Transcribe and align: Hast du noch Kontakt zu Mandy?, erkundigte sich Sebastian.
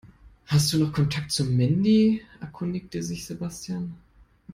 Hast 0.47 0.73
du 0.73 0.79
noch 0.79 0.93
Kontakt 0.93 1.31
zu 1.31 1.45
Mandy?, 1.45 2.23
erkundigte 2.39 3.03
sich 3.03 3.27
Sebastian. 3.27 3.93